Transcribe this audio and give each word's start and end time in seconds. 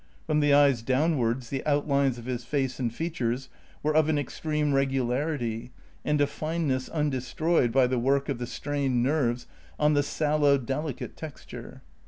From 0.25 0.39
the 0.39 0.51
eyes 0.51 0.81
downwards 0.81 1.49
the 1.51 1.63
outlines 1.63 2.17
of 2.17 2.25
his 2.25 2.43
face 2.43 2.79
and 2.79 2.91
features 2.91 3.49
were 3.83 3.93
of 3.95 4.09
an 4.09 4.17
extreme 4.17 4.73
regularity 4.73 5.69
and 6.03 6.19
a 6.19 6.25
fineness 6.25 6.89
undestroyed 6.89 7.71
by 7.71 7.85
the 7.85 7.99
work 7.99 8.27
of 8.27 8.39
the 8.39 8.47
strained 8.47 9.03
nerves 9.03 9.45
on 9.77 9.93
the 9.93 10.01
sallow, 10.01 10.57
delicate 10.57 11.15
texture. 11.15 11.83